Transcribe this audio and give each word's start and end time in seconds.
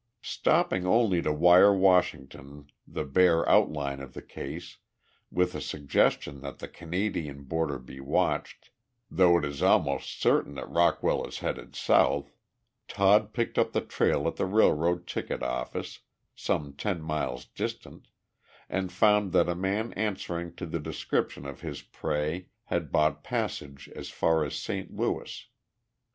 Stopping 0.23 0.83
only 0.83 1.21
to 1.21 1.31
wire 1.31 1.75
Washington 1.75 2.71
the 2.87 3.05
bare 3.05 3.47
outline 3.47 3.99
of 3.99 4.13
the 4.13 4.21
case, 4.23 4.77
with 5.29 5.51
the 5.51 5.61
suggestion 5.61 6.39
that 6.41 6.57
the 6.57 6.67
Canadian 6.67 7.43
border 7.43 7.77
be 7.77 7.99
watched, 7.99 8.71
"though 9.11 9.37
it 9.37 9.45
is 9.45 9.61
almost 9.61 10.19
certain 10.19 10.55
that 10.55 10.67
Rockwell 10.67 11.23
is 11.27 11.37
headed 11.37 11.75
south," 11.75 12.33
Todd 12.87 13.31
picked 13.31 13.59
up 13.59 13.73
the 13.73 13.81
trail 13.81 14.27
at 14.27 14.37
the 14.37 14.47
railroad 14.47 15.05
ticket 15.05 15.43
office, 15.43 15.99
some 16.33 16.73
ten 16.73 16.99
miles 17.03 17.45
distant, 17.45 18.07
and 18.67 18.91
found 18.91 19.33
that 19.33 19.47
a 19.47 19.53
man 19.53 19.93
answering 19.93 20.55
to 20.55 20.65
the 20.65 20.79
description 20.79 21.45
of 21.45 21.61
his 21.61 21.83
prey 21.83 22.47
had 22.63 22.91
bought 22.91 23.23
passage 23.23 23.87
as 23.95 24.09
far 24.09 24.43
as 24.43 24.55
St. 24.57 24.91
Louis. 24.91 25.45